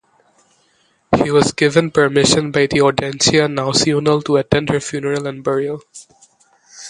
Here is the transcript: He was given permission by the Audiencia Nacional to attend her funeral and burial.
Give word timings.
He 1.23 1.29
was 1.29 1.51
given 1.51 1.91
permission 1.91 2.49
by 2.51 2.65
the 2.65 2.81
Audiencia 2.81 3.47
Nacional 3.47 4.23
to 4.23 4.37
attend 4.37 4.69
her 4.69 4.79
funeral 4.79 5.27
and 5.27 5.43
burial. 5.43 5.83